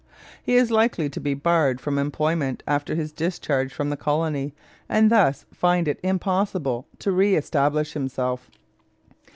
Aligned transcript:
He 0.41 0.55
is 0.55 0.71
likely 0.71 1.11
to 1.11 1.19
be 1.19 1.35
barred 1.35 1.79
from 1.79 1.99
employment 1.99 2.63
after 2.65 2.95
his 2.95 3.11
discharge 3.11 3.71
from 3.71 3.91
the 3.91 3.95
colony, 3.95 4.55
and 4.89 5.11
thus 5.11 5.45
find 5.53 5.87
it 5.87 5.99
impossible 6.01 6.87
to 6.97 7.11
reëstablish 7.11 7.93
himself. 7.93 8.49